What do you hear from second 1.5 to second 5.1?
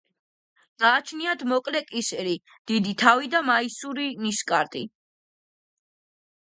მოკლე კისერი, დიდი თავი და მასიური ნისკარტი.